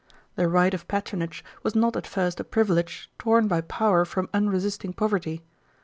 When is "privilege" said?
2.43-3.11